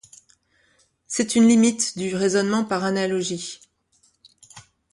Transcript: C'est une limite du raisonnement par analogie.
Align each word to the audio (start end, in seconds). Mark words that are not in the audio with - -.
C'est 1.05 1.35
une 1.35 1.47
limite 1.47 1.95
du 1.99 2.15
raisonnement 2.15 2.65
par 2.65 2.85
analogie. 2.85 3.59